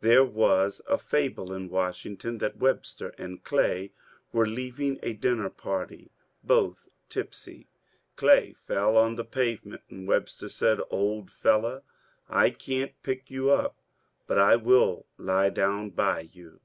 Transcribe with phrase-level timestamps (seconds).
[0.00, 3.90] There was a fable in Washington that Webster and Clay
[4.32, 6.12] were leaving a dinner party,
[6.44, 7.66] both tipsy;
[8.14, 11.82] Clay fell on the pavement, and Webster said:^^ Old fellow,
[12.28, 13.76] I can't pick you up,
[14.28, 16.60] but I will lie down by you."